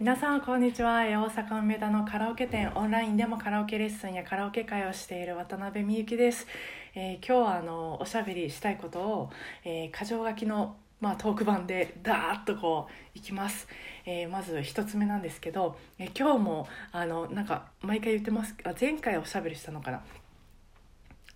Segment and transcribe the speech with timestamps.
[0.00, 1.02] 皆さんこんにちは。
[1.02, 6.46] 大阪梅田のカラオケ店オンラインでもカラオケレッスンやカラオケ会をしている渡辺美幸です、
[6.94, 9.30] えー、今日はあのおしゃべりしたいことを、
[9.62, 13.68] えー、箇条書きのまあ、トーク版でダーッとこういきます、
[14.06, 20.00] えー、まず1つ目なんですけど、えー、今日もあのなんか毎回言ってますあ前回おしゃべりしたのかな。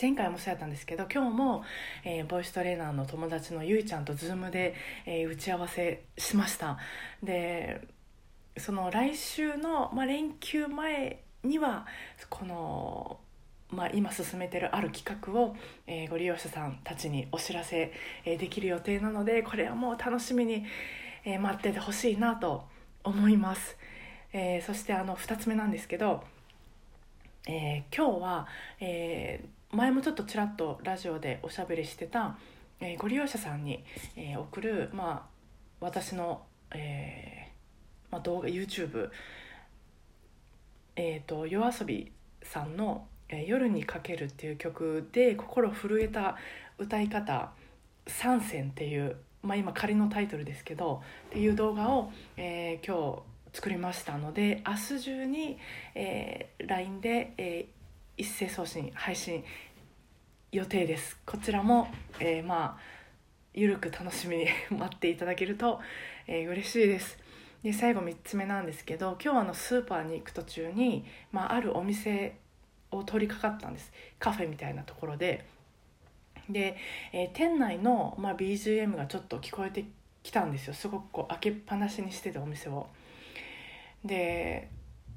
[0.00, 1.64] 前回もそうやったんですけど今日も、
[2.04, 4.74] えー、ボイストレーナーの友達のゆいちゃんと Zoom で、
[5.06, 6.76] え、打ち合わせしました。
[7.22, 7.80] で
[8.58, 11.86] その来週の、まあ、連休前には
[12.30, 13.18] この、
[13.70, 15.54] まあ、今進めてるある企画を、
[15.86, 17.92] えー、ご利用者さんたちにお知らせ、
[18.24, 20.64] えー、できる予定なのでこれはもう楽しみに、
[21.24, 22.64] えー、待っててほしいなと
[23.04, 23.76] 思います、
[24.32, 26.24] えそしてあの2つ目なんですけど、
[27.46, 28.48] え今日は、
[28.80, 32.36] え前もちょっとちらっとラジオでおしゃべりしてた、
[32.80, 33.84] えご利用者さんに、
[34.16, 35.26] え送る、まあ、
[35.78, 37.55] 私の、えー
[38.10, 39.10] まあ、動画 YouTube
[40.96, 42.10] えっ、ー、と夜遊び
[42.42, 46.36] さんの「え、夜にかける」っていう曲で心震えた
[46.78, 47.52] 歌い方
[48.06, 53.22] 3選っていう、まあ、今仮のタイトルですけどっていう動画を、えー、今
[53.52, 55.58] 日作りましたので明日中に、
[55.94, 59.44] えー、LINE で、えー、一斉送信配信
[60.52, 61.18] 予定です。
[61.26, 61.88] こちらも、
[62.20, 62.78] えー、まあ
[63.52, 65.80] ゆるく楽しみに 待っていただけると、
[66.26, 67.25] えー、嬉しいです。
[67.62, 72.36] で最後3つ目なんですけど今日あのスーパーに行く途中に、まあ、あるお店
[72.90, 73.92] を通りかかったんです。
[74.18, 75.44] カフェみたいなところで。
[76.48, 76.76] で、
[77.12, 79.84] えー、店内の、まあ、BGM がちょっと聞こえて
[80.22, 80.74] きたんですよ。
[80.74, 82.86] すごくこう開けっぱなしにしててお店を。
[84.04, 84.70] で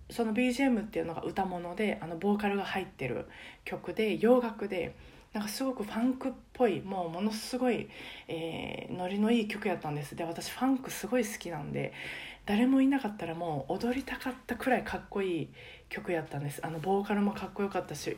[0.10, 3.28] その BGM っていうのが歌物であのボーカルが入ってる
[3.64, 4.96] 曲で洋楽で
[5.34, 7.88] なんかすごくファンクっぽいもうものすごい、
[8.28, 10.16] えー、ノリのいい曲やったんです。
[10.16, 11.94] で私ファンクすごい好きなんで
[12.46, 15.50] 誰もいなかったらもう踊りたかったくらいかっこいい
[15.90, 16.66] 曲やったんです。
[16.66, 18.18] あのボーカルもかっこよかったし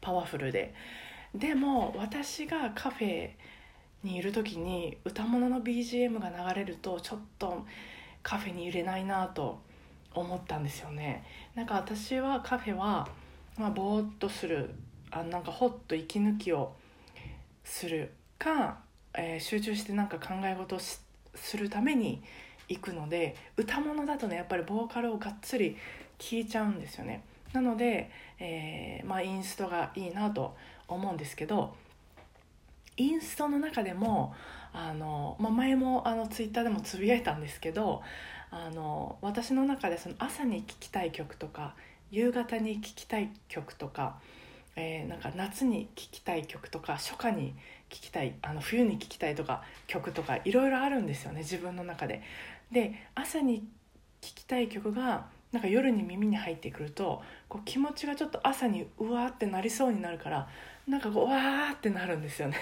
[0.00, 0.74] パワフルで。
[1.34, 3.30] でも私がカフェ
[4.02, 7.64] にいる時に歌物の BGM が流れるとちょっと
[8.22, 9.62] カフェに入れないなと
[10.14, 11.24] 思ったんですよね。
[11.54, 13.08] なんか私はカフェは、
[13.56, 14.74] まあ、ぼーっとする
[15.12, 16.72] あなんかほっと息抜きを
[17.62, 18.78] するか、
[19.14, 22.22] えー、集中してなんか考え事をするために
[22.68, 25.76] 行くので歌物だとねやっぱりボーカルをがっつり
[26.18, 27.22] 聴いちゃうんですよね。
[27.52, 30.56] なので、えー、まあ、インストがいいなと
[30.88, 31.76] 思うんですけど
[32.96, 34.34] インストの中でも
[34.72, 38.02] あの、まあ、前もあのツイッターでもつぶやいたんですけど
[38.50, 41.74] あの私の中でその朝に聴きたい曲とか
[42.10, 44.18] 夕方に聴きたい曲とか
[44.76, 47.54] えー、なんか夏に聴きたい曲とか初夏に
[47.90, 52.22] 聴きたいあの冬に聴きたいとか曲とかいろいろあるんですよね自分の中で。
[52.70, 53.60] で朝に
[54.22, 60.48] 聴きたい曲がなんか夜に耳に入ってくるとこう気持ちがちょっと朝にうわーってなりそうになるから
[60.88, 62.56] なんかこうわーってなるんですよね。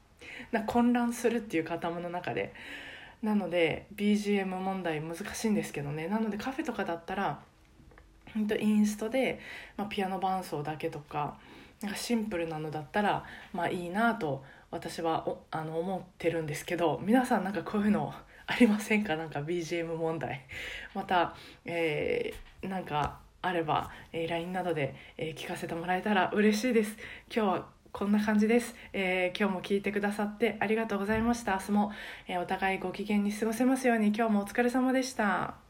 [0.52, 2.52] な混乱するっていう頭の中で。
[3.22, 7.40] なので BGM 問題難しいんですけどねなのでカフェとかだったら
[8.34, 9.40] 本当インストで、
[9.76, 11.38] まあ、ピアノ伴奏だけとか
[11.80, 18.12] なんかシンプルなのだったらまあいいなと私はおあの思ってるんですけど皆さんなんかこういうの
[18.46, 19.16] ありませんか？
[19.16, 20.42] なんか BGM 問題。
[20.94, 21.34] また、
[21.64, 26.96] えー、なんかあれば、えー、LINE などで、えー、聞かせてもらえたら嬉しいです。
[27.34, 31.52] 今日はこんな感じです、えー、今日も聞いてくださってありがとうございました。
[31.52, 31.92] 明日も、
[32.28, 34.08] え、お互いご機嫌に過ごせますように。
[34.08, 35.63] 今日もお疲れ様でした。